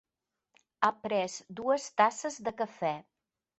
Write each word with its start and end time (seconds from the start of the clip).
Ha 0.81 0.89
pres 1.03 1.35
dues 1.61 1.87
tasses 2.01 2.43
de 2.51 2.57
cafè. 2.65 2.95